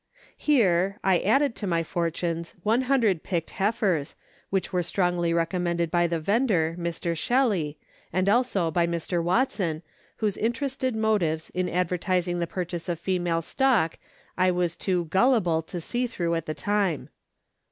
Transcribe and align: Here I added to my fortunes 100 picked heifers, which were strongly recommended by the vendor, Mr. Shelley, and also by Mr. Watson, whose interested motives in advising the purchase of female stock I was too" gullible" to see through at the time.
Here 0.35 0.97
I 1.03 1.19
added 1.19 1.55
to 1.57 1.67
my 1.67 1.83
fortunes 1.83 2.55
100 2.63 3.21
picked 3.21 3.51
heifers, 3.51 4.15
which 4.49 4.73
were 4.73 4.81
strongly 4.81 5.31
recommended 5.31 5.91
by 5.91 6.07
the 6.07 6.19
vendor, 6.19 6.75
Mr. 6.79 7.15
Shelley, 7.15 7.77
and 8.11 8.27
also 8.27 8.71
by 8.71 8.87
Mr. 8.87 9.23
Watson, 9.23 9.83
whose 10.15 10.37
interested 10.37 10.95
motives 10.95 11.51
in 11.51 11.69
advising 11.69 12.39
the 12.39 12.47
purchase 12.47 12.89
of 12.89 12.99
female 12.99 13.43
stock 13.43 13.99
I 14.39 14.49
was 14.49 14.75
too" 14.75 15.05
gullible" 15.11 15.61
to 15.67 15.79
see 15.79 16.07
through 16.07 16.33
at 16.33 16.47
the 16.47 16.55
time. 16.55 17.09